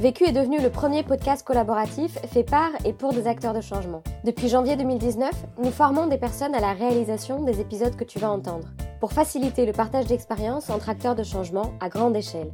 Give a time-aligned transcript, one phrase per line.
[0.00, 4.04] Vécu est devenu le premier podcast collaboratif fait par et pour des acteurs de changement.
[4.22, 5.28] Depuis janvier 2019,
[5.60, 8.68] nous formons des personnes à la réalisation des épisodes que tu vas entendre,
[9.00, 12.52] pour faciliter le partage d'expériences entre acteurs de changement à grande échelle.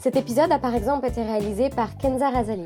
[0.00, 2.64] Cet épisode a par exemple été réalisé par Kenza Razali,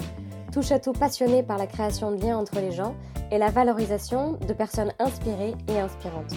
[0.55, 2.95] touche à tout passionné par la création de liens entre les gens
[3.31, 6.35] et la valorisation de personnes inspirées et inspirantes.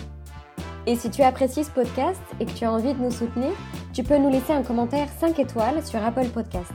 [0.88, 3.52] Et si tu apprécies ce podcast et que tu as envie de nous soutenir,
[3.94, 6.74] tu peux nous laisser un commentaire 5 étoiles sur Apple Podcast.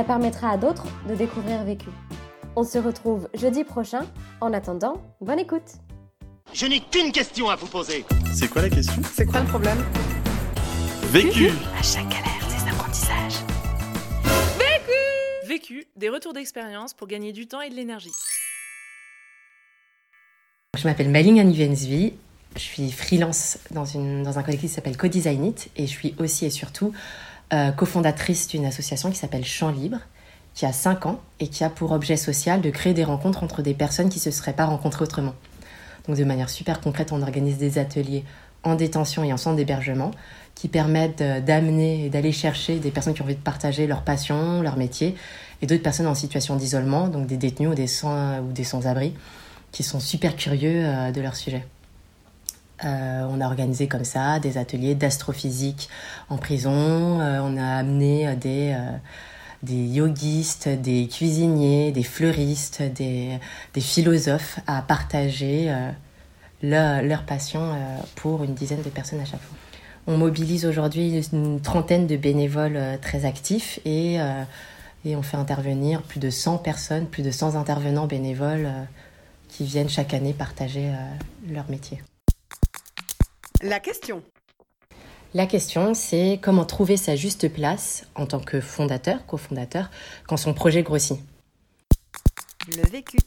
[0.00, 1.90] Ça permettra à d'autres de découvrir Vécu.
[2.56, 4.06] On se retrouve jeudi prochain.
[4.40, 5.74] En attendant, bonne écoute.
[6.54, 8.06] Je n'ai qu'une question à vous poser.
[8.32, 9.02] C'est quoi la question?
[9.12, 9.76] C'est quoi le problème?
[11.08, 13.44] Vécu À chaque galère, des apprentissages.
[15.46, 18.08] Vécu, des retours d'expérience pour gagner du temps et de l'énergie.
[20.78, 22.14] Je m'appelle Maling Anivensvi,
[22.54, 26.14] je suis freelance dans, une, dans un collectif qui s'appelle Co-Design It et je suis
[26.18, 26.94] aussi et surtout
[27.52, 29.98] euh, cofondatrice d'une association qui s'appelle Champ Libre,
[30.54, 33.62] qui a 5 ans et qui a pour objet social de créer des rencontres entre
[33.62, 35.34] des personnes qui ne se seraient pas rencontrées autrement.
[36.06, 38.24] Donc de manière super concrète, on organise des ateliers
[38.62, 40.10] en détention et en centre d'hébergement
[40.54, 44.60] qui permettent d'amener et d'aller chercher des personnes qui ont envie de partager leur passion,
[44.60, 45.14] leur métier,
[45.62, 49.14] et d'autres personnes en situation d'isolement, donc des détenus ou des sans, sans-abri,
[49.72, 51.64] qui sont super curieux euh, de leur sujet.
[52.84, 55.88] Euh, on a organisé comme ça des ateliers d'astrophysique
[56.28, 57.20] en prison.
[57.20, 58.96] Euh, on a amené des, euh,
[59.62, 63.38] des yogistes, des cuisiniers, des fleuristes, des,
[63.74, 65.70] des philosophes à partager
[66.62, 67.74] leur, leur, passion
[68.16, 69.56] pour une dizaine de personnes à chaque fois.
[70.06, 74.16] On mobilise aujourd'hui une trentaine de bénévoles très actifs et,
[75.04, 78.68] et on fait intervenir plus de 100 personnes, plus de 100 intervenants bénévoles
[79.48, 80.90] qui viennent chaque année partager
[81.46, 82.00] leur métier.
[83.62, 84.22] La question.
[85.34, 89.90] La question, c'est comment trouver sa juste place en tant que fondateur, cofondateur,
[90.26, 91.18] quand son projet grossit.
[92.76, 93.18] Le vécu.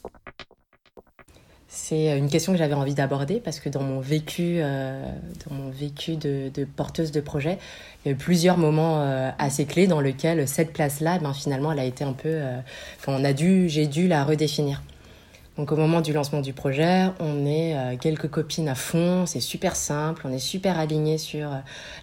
[1.68, 5.04] C'est une question que j'avais envie d'aborder parce que dans mon vécu, euh,
[5.46, 7.58] dans mon vécu de, de, porteuse de projet,
[8.04, 11.72] il y a eu plusieurs moments euh, assez clés dans lesquels cette place-là, ben, finalement,
[11.72, 12.58] elle a été un peu, euh,
[12.98, 14.82] enfin, on a dû, j'ai dû la redéfinir.
[15.56, 19.38] Donc au moment du lancement du projet, on est euh, quelques copines à fond, c'est
[19.38, 21.58] super simple, on est super alignés sur euh,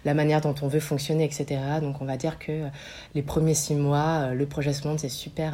[0.06, 1.60] la manière dont on veut fonctionner, etc.
[1.82, 2.68] Donc on va dire que euh,
[3.14, 5.52] les premiers six mois, le projet se monte, c'est super,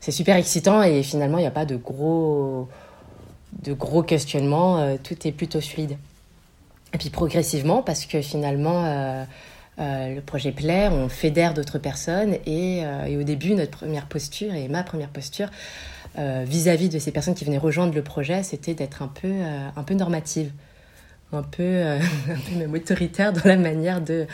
[0.00, 0.82] c'est super excitant.
[0.82, 2.68] Et finalement il n'y a pas de gros,
[3.62, 5.96] de gros questionnements, tout est plutôt fluide.
[6.92, 9.26] Et puis progressivement, parce que finalement
[9.78, 12.36] le projet plaît, on fédère d'autres personnes.
[12.46, 15.50] Et, et au début notre première posture et ma première posture
[16.18, 19.68] euh, vis-à-vis de ces personnes qui venaient rejoindre le projet, c'était d'être un peu, euh,
[19.76, 20.52] un peu normative,
[21.32, 21.98] un peu, euh,
[22.30, 24.26] un peu même autoritaire dans la manière de,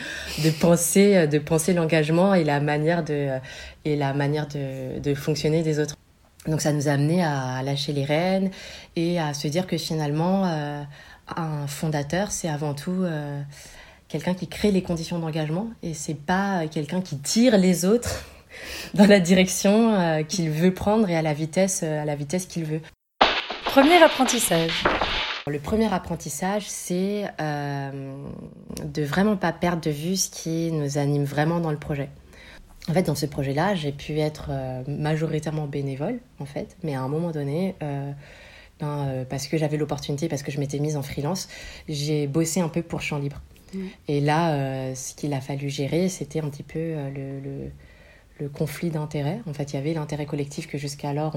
[0.59, 3.29] penser, de penser l'engagement et la manière de,
[3.83, 5.95] et la manière de fonctionner des autres.
[6.47, 8.51] Donc ça nous a amené à lâcher les rênes
[8.95, 10.45] et à se dire que finalement,
[11.35, 13.03] un fondateur, c'est avant tout
[14.07, 18.25] quelqu'un qui crée les conditions d'engagement et c'est pas quelqu'un qui tire les autres
[18.93, 22.45] dans la direction euh, qu'il veut prendre et à la vitesse, euh, à la vitesse
[22.45, 22.81] qu'il veut.
[23.65, 24.83] Premier apprentissage.
[25.47, 28.15] Le premier apprentissage, c'est euh,
[28.83, 32.09] de vraiment pas perdre de vue ce qui nous anime vraiment dans le projet.
[32.89, 34.51] En fait, dans ce projet-là, j'ai pu être
[34.87, 37.73] majoritairement bénévole, en fait, mais à un moment donné,
[38.79, 41.49] ben, parce que j'avais l'opportunité, parce que je m'étais mise en freelance,
[41.89, 43.41] j'ai bossé un peu pour Champ Libre.
[43.73, 43.79] Mmh.
[44.07, 47.71] Et là, ce qu'il a fallu gérer, c'était un petit peu le, le
[48.39, 49.41] le conflit d'intérêts.
[49.47, 51.35] En fait, il y avait l'intérêt collectif que jusqu'alors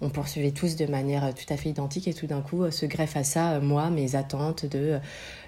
[0.00, 3.16] on, poursuivait tous de manière tout à fait identique et tout d'un coup se greffe
[3.16, 4.98] à ça, moi, mes attentes de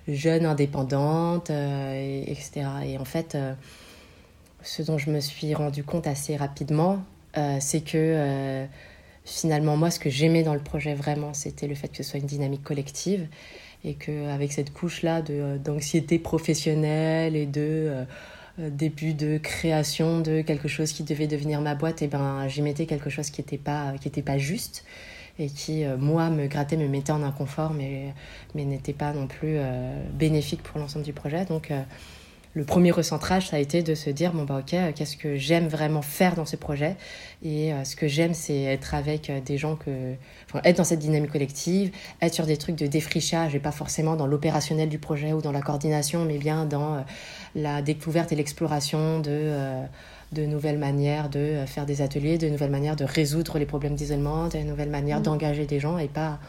[0.08, 2.66] jeune indépendante, euh, etc.
[2.86, 3.52] Et en fait, euh,
[4.62, 7.02] ce dont je me suis rendu compte assez rapidement,
[7.36, 8.66] euh, c'est que
[9.24, 12.20] finalement, moi, ce que j'aimais dans le projet vraiment, c'était le fait que ce soit
[12.20, 13.28] une dynamique collective
[13.84, 18.04] et qu'avec cette couche-là d'anxiété professionnelle et de euh,
[18.58, 22.86] début de création de quelque chose qui devait devenir ma boîte, et ben j'y mettais
[22.86, 24.84] quelque chose qui n'était pas, qui était pas juste
[25.38, 28.14] et qui, euh, moi, me grattait, me mettait en inconfort, mais,
[28.54, 31.44] mais n'était pas non plus euh, bénéfique pour l'ensemble du projet.
[31.44, 31.70] Donc,
[32.56, 35.68] le premier recentrage, ça a été de se dire bon bah ok, qu'est-ce que j'aime
[35.68, 36.96] vraiment faire dans ce projet
[37.44, 40.14] Et euh, ce que j'aime, c'est être avec euh, des gens que,
[40.48, 41.92] enfin, être dans cette dynamique collective,
[42.22, 45.52] être sur des trucs de défrichage et pas forcément dans l'opérationnel du projet ou dans
[45.52, 47.00] la coordination, mais bien dans euh,
[47.54, 49.52] la découverte et l'exploration de
[50.32, 54.48] de nouvelles manières de faire des ateliers, de nouvelles manières de résoudre les problèmes d'isolement,
[54.48, 55.24] de nouvelles manières mmh.
[55.24, 56.40] d'engager des gens et pas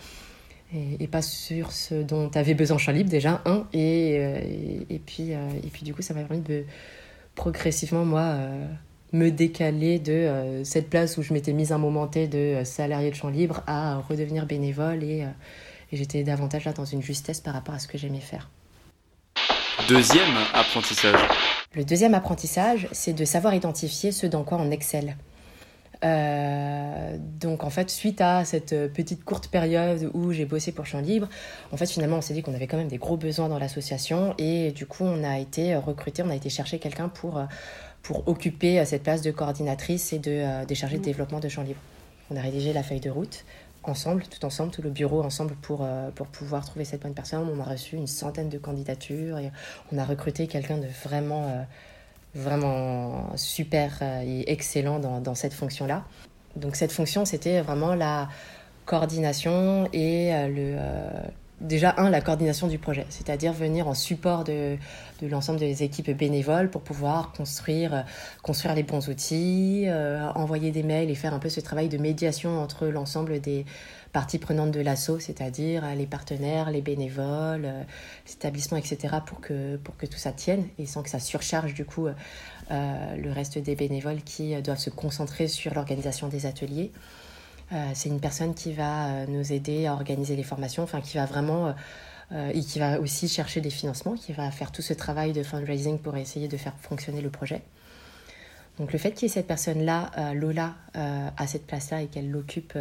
[0.74, 4.40] et, pas sur ce dont tu avais besoin champ libre déjà, un, et, euh,
[4.90, 6.66] et, puis, euh, et puis du coup ça m'a permis de
[7.36, 8.66] progressivement, moi, euh,
[9.14, 13.16] me décaler de cette place où je m'étais mise un moment T de salarié de
[13.16, 15.26] champ libre à redevenir bénévole et,
[15.92, 18.50] et j'étais davantage là dans une justesse par rapport à ce que j'aimais faire.
[19.88, 21.20] Deuxième apprentissage.
[21.74, 25.16] Le deuxième apprentissage, c'est de savoir identifier ce dans quoi on excelle.
[26.04, 31.00] Euh, donc en fait, suite à cette petite courte période où j'ai bossé pour Champ
[31.00, 31.28] Libre,
[31.72, 34.36] en fait finalement on s'est dit qu'on avait quand même des gros besoins dans l'association
[34.38, 37.42] et du coup on a été recruté, on a été chercher quelqu'un pour,
[38.04, 41.06] pour occuper cette place de coordinatrice et de, de chargée de mmh.
[41.06, 41.80] développement de Champ Libre.
[42.30, 43.44] On a rédigé la feuille de route
[43.90, 47.48] ensemble, tout ensemble, tout le bureau ensemble pour, euh, pour pouvoir trouver cette bonne personne.
[47.50, 49.52] On a reçu une centaine de candidatures et
[49.92, 51.44] on a recruté quelqu'un de vraiment...
[51.44, 51.64] Euh,
[52.38, 56.04] vraiment super euh, et excellent dans, cette fonction-là.
[56.56, 58.30] Donc cette fonction, c'était vraiment la
[58.86, 61.10] coordination et euh, le, euh,
[61.62, 64.78] déjà, un, la coordination du projet, c'est-à-dire venir en support de,
[65.22, 68.06] de l'ensemble des équipes bénévoles pour pouvoir construire,
[68.44, 69.88] construire les bons outils,
[70.36, 73.66] envoyer des mails et faire un peu ce travail de médiation entre l'ensemble des,
[74.12, 77.84] parties prenantes de l'assaut, c'est-à-dire euh, les partenaires, les bénévoles, euh,
[78.26, 81.74] les établissements, etc., pour que, pour que tout ça tienne et sans que ça surcharge
[81.74, 86.92] du coup euh, le reste des bénévoles qui doivent se concentrer sur l'organisation des ateliers.
[87.94, 91.74] c'est une personne qui va nous aider à organiser les formations, enfin qui va vraiment
[92.32, 96.00] et qui va aussi chercher des financements, qui va faire tout ce travail de fundraising
[96.00, 97.62] pour essayer de faire fonctionner le projet.
[98.80, 102.78] Donc le fait qu'il y ait cette personne-là, Lola, à cette place-là et qu'elle l'occupe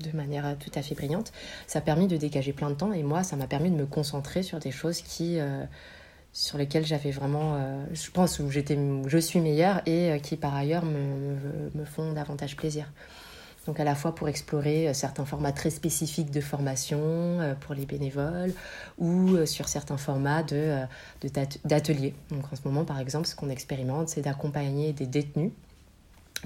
[0.00, 1.32] de manière tout à fait brillante.
[1.66, 3.86] Ça a permis de dégager plein de temps et moi, ça m'a permis de me
[3.86, 5.64] concentrer sur des choses qui, euh,
[6.32, 10.36] sur lesquelles j'avais vraiment, euh, je pense, où, j'étais, je suis meilleure et euh, qui
[10.36, 11.36] par ailleurs me,
[11.74, 12.90] me, font davantage plaisir.
[13.66, 18.52] Donc à la fois pour explorer certains formats très spécifiques de formation pour les bénévoles
[18.96, 20.82] ou sur certains formats de,
[21.64, 22.14] d'ateliers.
[22.30, 25.50] Donc en ce moment, par exemple, ce qu'on expérimente, c'est d'accompagner des détenus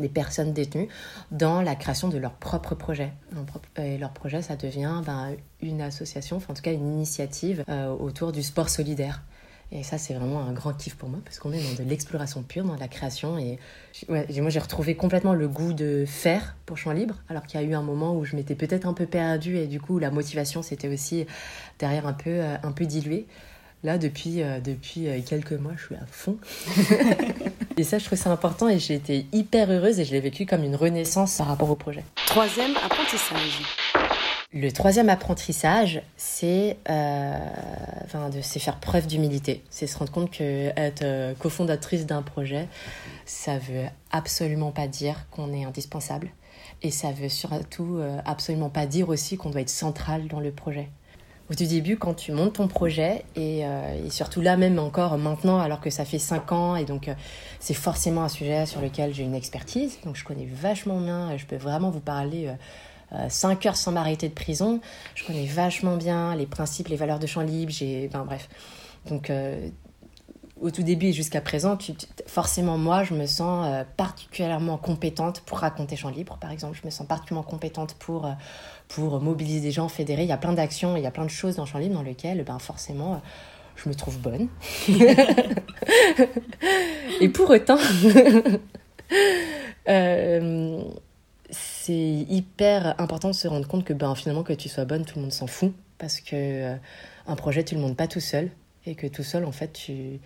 [0.01, 0.89] des personnes détenues
[1.31, 3.13] dans la création de leur propre projet.
[3.77, 8.33] Et leur projet, ça devient ben, une association, en tout cas une initiative euh, autour
[8.33, 9.23] du sport solidaire.
[9.73, 12.43] Et ça, c'est vraiment un grand kiff pour moi parce qu'on est dans de l'exploration
[12.43, 13.39] pure, dans la création.
[13.39, 13.59] Et
[14.09, 17.67] moi, j'ai retrouvé complètement le goût de faire pour Champ Libre, alors qu'il y a
[17.67, 20.63] eu un moment où je m'étais peut-être un peu perdue et du coup, la motivation
[20.63, 21.25] s'était aussi
[21.79, 23.29] derrière un peu, euh, un peu diluée.
[23.85, 26.37] Là, depuis, euh, depuis quelques mois, je suis à fond.
[27.81, 30.47] et ça, je trouve ça important et j'ai été hyper heureuse et je l'ai vécu
[30.47, 32.05] comme une renaissance par rapport au projet.
[32.27, 33.63] Troisième apprentissage.
[34.53, 37.39] Le troisième apprentissage, c'est euh,
[38.05, 39.63] enfin, de faire preuve d'humilité.
[39.71, 42.69] C'est se rendre compte que être cofondatrice d'un projet,
[43.27, 46.31] ça veut absolument pas dire qu'on est indispensable.
[46.83, 50.89] Et ça veut surtout absolument pas dire aussi qu'on doit être central dans le projet
[51.51, 55.59] au tout début, quand tu montes ton projet, euh, et, surtout là même encore maintenant,
[55.59, 57.15] alors que ça fait 5 ans, et donc euh,
[57.59, 61.47] c'est forcément un sujet sur lequel j'ai une expertise, donc je connais vachement bien, je
[61.47, 62.49] peux vraiment vous parler
[63.29, 64.81] 5 euh, heures sans m'arrêter de prison,
[65.17, 68.07] je connais vachement bien les principes, les valeurs de champ libre, j'ai...
[68.09, 68.49] Ben bref.
[69.09, 69.33] Donc
[70.61, 71.79] au tout début et jusqu'à présent,
[72.27, 73.67] forcément, moi, je me sens
[73.97, 76.79] particulièrement compétente pour raconter Champ Libre, par exemple.
[76.79, 78.31] Je me sens particulièrement compétente pour,
[78.91, 80.25] pour mobiliser des gens, fédérer.
[80.25, 82.03] Il y a plein d'actions, il y a plein de choses dans Champ Libre dans
[82.03, 83.23] lesquelles, ben, forcément,
[83.77, 84.49] je me trouve bonne.
[87.21, 87.79] et pour autant,
[89.89, 90.83] euh,
[91.51, 95.17] c'est hyper important de se rendre compte que ben, finalement, que tu sois bonne, tout
[95.17, 95.73] le monde s'en fout.
[95.99, 96.77] Parce que euh,
[97.29, 98.51] un projet, tu le montes pas tout seul.
[98.87, 100.19] Et que tout seul, en fait, tu,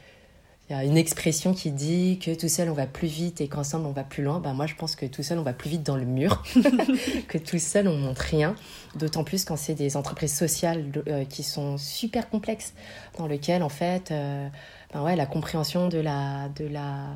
[0.68, 3.48] il y a une expression qui dit que tout seul on va plus vite et
[3.48, 4.40] qu'ensemble on va plus loin.
[4.40, 6.42] Ben moi je pense que tout seul on va plus vite dans le mur,
[7.28, 8.56] que tout seul on monte rien.
[8.94, 12.72] D'autant plus quand c'est des entreprises sociales euh, qui sont super complexes,
[13.18, 14.48] dans lesquelles en fait euh,
[14.94, 17.08] ben ouais, la compréhension de la, de la,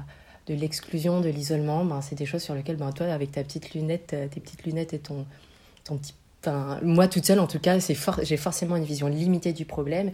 [0.47, 3.73] de l'exclusion, de l'isolement, ben, c'est des choses sur lesquelles ben, toi avec ta petite
[3.73, 5.25] lunette, euh, tes petites lunettes et ton,
[5.85, 6.13] ton petit
[6.47, 10.13] moi toute seule en tout cas, j'ai forcément une vision limitée du problème.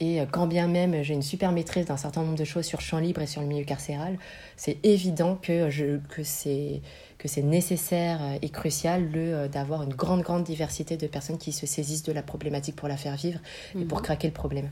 [0.00, 2.80] Et euh, quand bien même j'ai une super maîtrise d'un certain nombre de choses sur
[2.80, 4.18] champ libre et sur le milieu carcéral,
[4.56, 6.82] c'est évident que, je, que c'est
[7.18, 11.52] que c'est nécessaire euh, et crucial euh, d'avoir une grande grande diversité de personnes qui
[11.52, 13.40] se saisissent de la problématique pour la faire vivre
[13.78, 14.04] et pour mhm.
[14.04, 14.70] craquer le problème.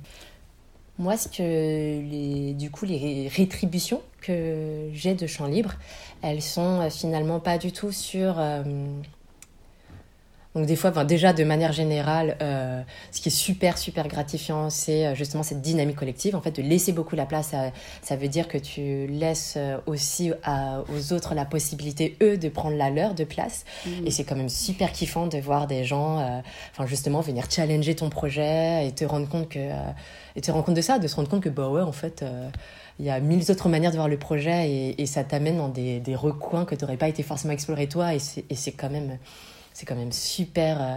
[0.98, 5.74] Moi, ce que les, du coup, les rétributions que j'ai de champ libre,
[6.22, 8.62] elles sont finalement pas du tout sur euh,
[10.54, 12.80] donc des fois, enfin, déjà de manière générale, euh,
[13.10, 16.36] ce qui est super super gratifiant, c'est euh, justement cette dynamique collective.
[16.36, 17.54] En fait, de laisser beaucoup la place,
[18.02, 20.30] ça veut dire que tu laisses euh, aussi
[20.88, 23.64] aux autres la possibilité eux de prendre la leur de place.
[23.84, 24.06] Mmh.
[24.06, 26.42] Et c'est quand même super kiffant de voir des gens,
[26.72, 29.58] enfin justement venir challenger ton projet et te rendre compte que
[30.36, 32.24] et te rendre compte de ça, de se rendre compte que bah ouais en fait
[32.98, 35.68] il y a mille autres manières de voir le projet et, et ça t'amène dans
[35.68, 39.18] des, des recoins que tu n'aurais pas été forcément exploré toi et c'est quand même
[39.74, 40.96] c'est quand même super, euh,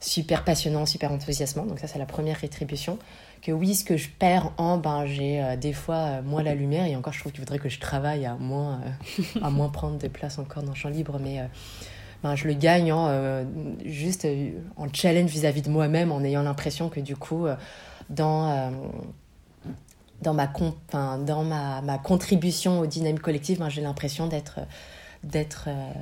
[0.00, 1.66] super passionnant, super enthousiasmant.
[1.66, 2.98] Donc ça, c'est la première rétribution.
[3.42, 6.54] Que oui, ce que je perds en, ben, j'ai euh, des fois euh, moins la
[6.54, 6.86] lumière.
[6.86, 8.80] Et encore, je trouve qu'il faudrait que je travaille à moins,
[9.42, 11.18] à moins prendre de place encore dans le champ libre.
[11.20, 11.40] Mais
[12.22, 13.44] ben, je le gagne en,
[13.84, 14.26] juste
[14.76, 17.46] en challenge vis-à-vis de moi-même, en ayant l'impression que du coup,
[18.08, 18.72] dans
[20.22, 20.52] dans ma,
[20.92, 24.60] dans ma, ma, contribution aux dynamiques collectives, ben, j'ai l'impression d'être
[25.22, 25.92] d'être euh,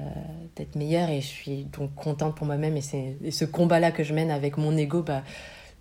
[0.57, 4.05] d'être meilleure et je suis donc contente pour moi-même et c'est ce combat là que
[4.05, 5.23] je mène avec mon ego bah,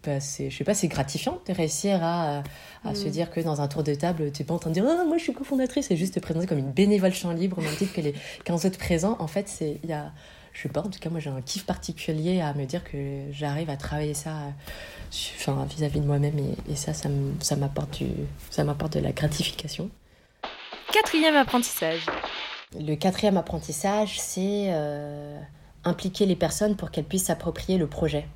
[0.04, 2.42] bah c'est je sais pas c'est gratifiant de réussir à,
[2.84, 3.12] à se mm.
[3.12, 5.06] dire que dans un tour de table tu n'es pas en train de dire ah,
[5.06, 7.76] moi je suis cofondatrice et juste te présenter comme une bénévole champ libre au même
[7.76, 8.16] titre que les
[8.46, 10.12] 15 autres présents en fait c'est il y a
[10.54, 12.98] je sais pas en tout cas moi j'ai un kiff particulier à me dire que
[13.32, 14.32] j'arrive à travailler ça
[15.36, 18.08] enfin vis-à-vis de moi-même et, et, ça ça m'apporte du
[18.50, 19.92] ça m'apporte de la gratification.
[20.92, 22.06] Quatrième apprentissage
[22.76, 25.40] le quatrième apprentissage, c'est euh,
[25.86, 28.28] impliquer les personnes pour qu'elles puissent s'approprier le projet.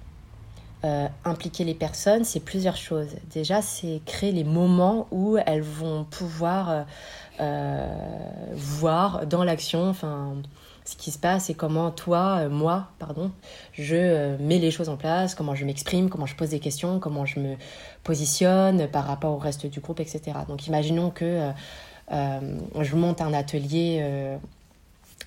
[0.84, 3.10] Euh, impliquer les personnes, c'est plusieurs choses.
[3.32, 6.86] Déjà, c'est créer les moments où elles vont pouvoir
[7.40, 7.96] euh,
[8.56, 13.32] voir dans l'action, ce qui se passe et comment toi, moi, pardon,
[13.74, 17.26] je mets les choses en place, comment je m'exprime, comment je pose des questions, comment
[17.26, 17.56] je me
[18.04, 20.32] positionne par rapport au reste du groupe, etc.
[20.48, 21.52] Donc, imaginons que
[22.12, 24.38] je monte un atelier euh,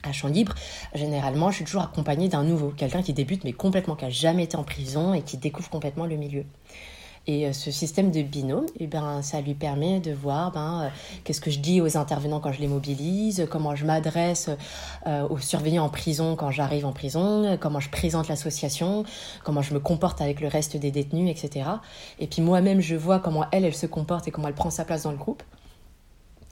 [0.02, 0.54] à champ libre,
[0.94, 4.44] généralement, je suis toujours accompagnée d'un nouveau, quelqu'un qui débute mais complètement, qui n'a jamais
[4.44, 6.44] été en prison et qui découvre complètement le milieu.
[7.26, 10.90] Et euh, ce système de binôme, eh ben, ça lui permet de voir ben,
[11.24, 14.50] qu'est-ce que je dis aux intervenants quand je les mobilise, comment je m'adresse
[15.06, 19.04] aux surveillants en prison quand j'arrive en prison, comment je présente l'association,
[19.42, 21.66] comment je me comporte avec le reste des détenus, etc.
[22.18, 24.84] Et puis moi-même, je vois comment elle, elle se comporte et comment elle prend sa
[24.84, 25.42] place dans le groupe.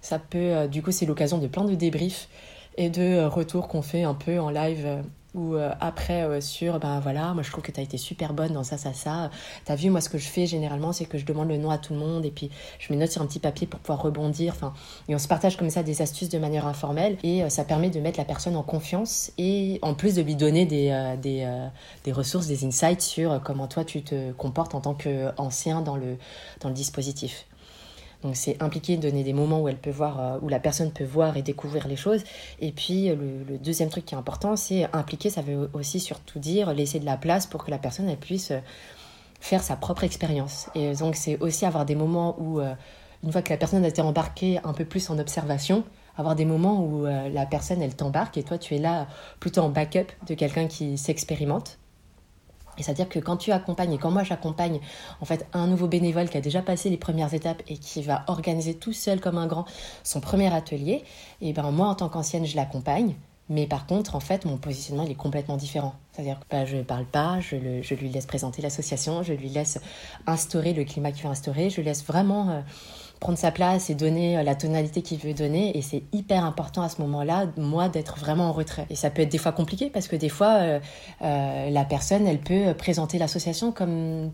[0.02, 2.28] Ça peut, euh, du coup, c'est l'occasion de plein de débriefs
[2.76, 5.02] et de euh, retours qu'on fait un peu en live euh,
[5.34, 8.64] ou après sur ben voilà moi je trouve que tu as été super bonne dans
[8.64, 9.30] ça ça ça.
[9.64, 11.78] T'as vu moi ce que je fais généralement c'est que je demande le nom à
[11.78, 14.52] tout le monde et puis je me note sur un petit papier pour pouvoir rebondir
[14.54, 14.74] enfin
[15.08, 17.98] et on se partage comme ça des astuces de manière informelle et ça permet de
[17.98, 21.50] mettre la personne en confiance et en plus de lui donner des, des,
[22.04, 26.18] des ressources des insights sur comment toi tu te comportes en tant qu'ancien dans le,
[26.60, 27.46] dans le dispositif
[28.22, 31.04] donc c'est impliqué, donner des moments où elle peut voir, euh, où la personne peut
[31.04, 32.22] voir et découvrir les choses.
[32.60, 35.30] Et puis le, deuxième truc qui est important, c'est impliquer.
[35.30, 38.52] Ça veut aussi surtout dire laisser de la place pour que la personne elle puisse
[38.52, 38.58] euh,
[39.40, 40.68] faire sa propre expérience.
[40.74, 42.74] Et donc c'est aussi avoir des moments où, euh,
[43.24, 45.84] une fois que la personne a été embarquée un peu plus en observation,
[46.16, 49.06] avoir des moments où la personne elle t'embarque et toi tu es là
[49.40, 51.78] plutôt en backup de quelqu'un qui s'expérimente
[52.78, 54.80] c'est-à-dire que quand tu accompagnes, et quand moi j'accompagne
[55.20, 58.24] en fait un nouveau bénévole qui a déjà passé les premières étapes et qui va
[58.28, 59.66] organiser tout seul comme un grand
[60.04, 61.04] son premier atelier,
[61.40, 63.14] et ben moi en tant qu'ancienne je l'accompagne,
[63.52, 65.94] mais par contre, en fait, mon positionnement, il est complètement différent.
[66.12, 67.56] C'est-à-dire que bah, je ne parle pas, je,
[67.94, 69.78] lui laisse présenter l'association, je lui laisse
[70.26, 72.60] instaurer le climat qu'il veut instaurer, je laisse vraiment euh,
[73.20, 75.76] prendre sa place et donner euh, la tonalité qu'il veut donner.
[75.76, 78.86] Et c'est hyper important à ce moment-là, moi, d'être vraiment en retrait.
[78.88, 80.80] Et ça peut être des fois compliqué parce que des fois,
[81.20, 84.30] euh, la personne, elle peut présenter l'association comme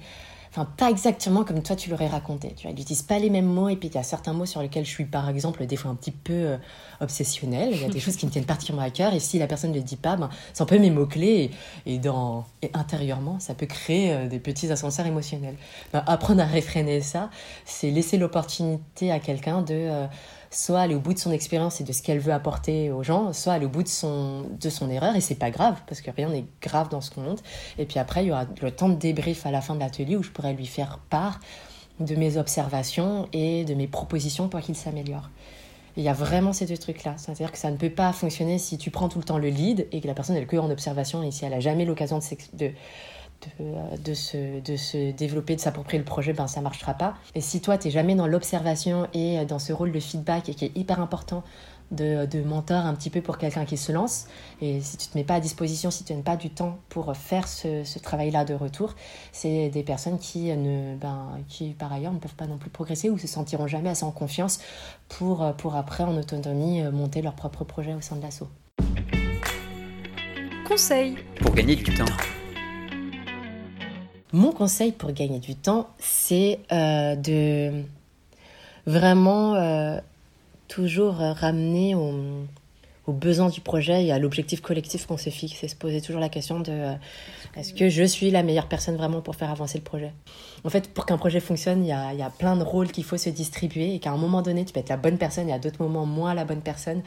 [0.58, 2.52] enfin pas exactement comme toi tu l'aurais raconté.
[2.56, 4.46] Tu vois, ils n'utilisent pas les mêmes mots et puis il y a certains mots
[4.46, 6.56] sur lesquels je suis par exemple des fois un petit peu euh,
[7.00, 7.70] obsessionnelle.
[7.72, 9.70] Il y a des choses qui me tiennent particulièrement à cœur et si la personne
[9.70, 11.50] ne le dit pas, ben, c'est un peu mes mots clés
[11.86, 15.56] et, dans et intérieurement ça peut créer euh, des petits ascenseurs émotionnels.
[15.92, 17.30] Ben, apprendre à réfréner ça,
[17.64, 20.06] c'est laisser l'opportunité à quelqu'un de euh,
[20.50, 23.32] soit aller au bout de son expérience et de ce qu'elle veut apporter aux gens,
[23.32, 26.10] soit aller au bout de son, de son erreur, et c'est pas grave, parce que
[26.10, 27.40] rien n'est grave dans ce monde.
[27.78, 30.16] Et puis après, il y aura le temps de débrief à la fin de l'atelier
[30.16, 31.40] où je pourrais lui faire part
[32.00, 35.30] de mes observations et de mes propositions pour qu'il s'améliore.
[35.96, 37.14] Il y a vraiment ces deux trucs-là.
[37.16, 39.88] C'est-à-dire que ça ne peut pas fonctionner si tu prends tout le temps le lead
[39.90, 42.24] et que la personne est que en observation et si elle n'a jamais l'occasion de,
[42.56, 42.72] de,
[44.04, 47.14] de, se, de se développer, de s'approprier le projet, ben ça marchera pas.
[47.34, 50.54] Et si toi, tu n'es jamais dans l'observation et dans ce rôle de feedback et
[50.54, 51.42] qui est hyper important
[51.90, 54.26] de, de mentor un petit peu pour quelqu'un qui se lance.
[54.60, 56.78] Et si tu ne te mets pas à disposition, si tu n'as pas du temps
[56.88, 58.94] pour faire ce, ce travail-là de retour,
[59.32, 63.08] c'est des personnes qui, ne, ben, qui, par ailleurs, ne peuvent pas non plus progresser
[63.10, 64.60] ou se sentiront jamais assez en confiance
[65.08, 68.48] pour, pour après, en autonomie, monter leur propre projet au sein de l'assaut.
[70.66, 72.04] Conseil pour gagner du temps.
[74.32, 77.82] Mon conseil pour gagner du temps, c'est euh, de
[78.86, 79.98] vraiment euh,
[80.68, 82.44] toujours ramener aux,
[83.06, 85.66] besoins du projet et à l'objectif collectif qu'on s'est fixé.
[85.66, 86.92] Se poser toujours la question de euh,
[87.56, 90.12] est-ce que je suis la meilleure personne vraiment pour faire avancer le projet?
[90.62, 93.30] En fait, pour qu'un projet fonctionne, il y a, plein de rôles qu'il faut se
[93.30, 95.82] distribuer et qu'à un moment donné, tu peux être la bonne personne et à d'autres
[95.82, 97.00] moments moins la bonne personne.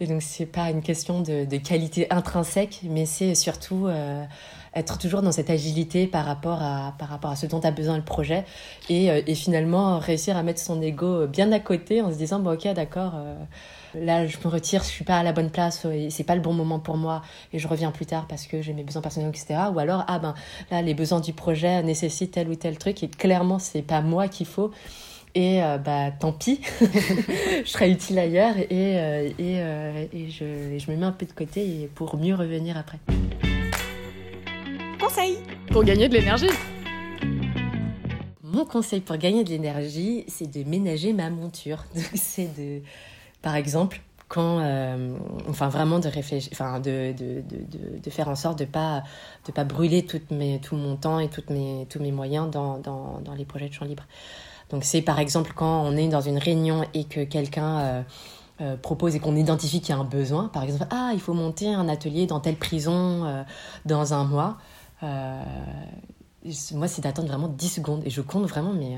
[0.00, 4.24] Et donc, c'est pas une question de, qualité intrinsèque, mais c'est surtout euh,
[4.76, 7.96] être toujours dans cette agilité par rapport à, par rapport à ce dont a besoin
[7.96, 8.44] le projet
[8.88, 12.38] et, euh, et finalement réussir à mettre son ego bien à côté en se disant,
[12.40, 13.34] bon, ok, d'accord, euh,
[13.94, 16.42] là, je me retire, je suis pas à la bonne place, et c'est pas le
[16.42, 19.30] bon moment pour moi et je reviens plus tard parce que j'ai mes besoins personnels,
[19.30, 19.60] etc.
[19.74, 20.34] Ou alors, ah ben,
[20.70, 24.28] là, les besoins du projet nécessitent tel ou tel truc et clairement, c'est pas moi
[24.28, 24.70] qu'il faut.
[25.34, 30.96] Et euh, bah tant pis, je serai utile ailleurs et, et, et, je, je, me
[30.96, 32.98] mets un peu de côté pour mieux revenir après.
[35.06, 35.38] Conseil
[35.70, 36.48] pour gagner de l'énergie.
[38.42, 41.84] Mon conseil pour gagner de l'énergie, c'est de ménager ma monture.
[42.16, 42.82] c'est de,
[43.40, 44.58] par exemple, quand,
[45.48, 49.04] enfin vraiment de réfléchir, enfin de, de, de, de, faire en sorte de pas
[49.46, 52.78] de pas brûler toutes mes, tout mon temps et toutes mes, tous mes moyens dans,
[52.78, 54.02] dans, dans les projets de champ libre.
[54.70, 58.02] Donc c'est par exemple quand on est dans une réunion et que quelqu'un euh,
[58.60, 61.34] euh, propose et qu'on identifie qu'il y a un besoin, par exemple, ah, il faut
[61.34, 63.44] monter un atelier dans telle prison euh,
[63.84, 64.56] dans un mois.
[65.02, 68.96] Moi, c'est d'attendre vraiment 10 secondes et je compte vraiment, mais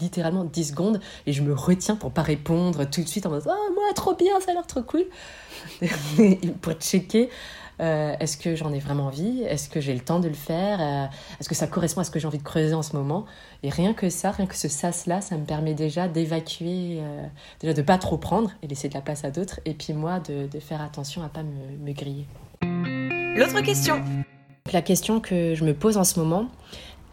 [0.00, 3.42] littéralement 10 secondes et je me retiens pour pas répondre tout de suite en mode
[3.46, 5.06] oh moi trop bien ça a l'air trop cool.
[6.60, 7.28] Pour checker
[7.80, 9.42] euh, est-ce que j'en ai vraiment envie?
[9.42, 10.80] Est-ce que j'ai le temps de le faire?
[10.80, 11.06] Euh,
[11.38, 13.24] Est-ce que ça correspond à ce que j'ai envie de creuser en ce moment?
[13.62, 17.22] Et rien que ça, rien que ce sas-là, ça me permet déjà d'évacuer, euh,
[17.60, 20.20] déjà de pas trop prendre et laisser de la place à d'autres, et puis moi
[20.20, 22.26] de, faire attention à pas me, me griller.
[22.62, 24.02] L'autre question
[24.72, 26.48] La question que je me pose en ce moment,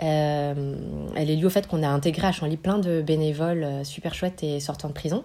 [0.04, 0.76] euh,
[1.16, 4.44] elle est liée au fait qu'on a intégré à Chanly plein de bénévoles super chouettes
[4.44, 5.24] et sortant de prison,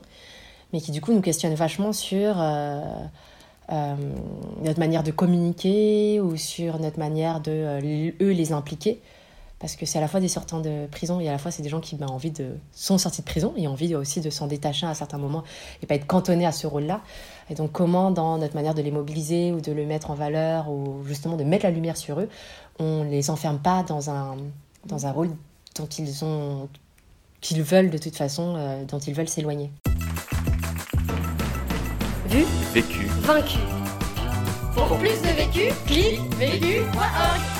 [0.72, 2.80] mais qui du coup nous questionnent vachement sur euh,
[3.72, 3.94] euh,
[4.64, 9.00] notre manière de communiquer ou sur notre manière de euh, eux les impliquer
[9.60, 11.62] parce que c'est à la fois des sortants de prison et à la fois c'est
[11.62, 14.30] des gens qui ben, envie de sont sortis de prison et ont envie aussi de
[14.30, 15.44] s'en détacher à certains moments
[15.82, 17.02] et pas être cantonnés à ce rôle-là.
[17.50, 20.70] Et donc comment dans notre manière de les mobiliser ou de le mettre en valeur
[20.70, 22.28] ou justement de mettre la lumière sur eux,
[22.78, 24.38] on les enferme pas dans un
[24.86, 25.30] dans un rôle
[25.76, 26.68] dont ils ont
[27.42, 29.70] qu'ils veulent de toute façon euh, dont ils veulent s'éloigner.
[32.28, 33.58] Vu Vécu Vaincu
[34.74, 37.59] Pour plus de vécu, clique vécu.org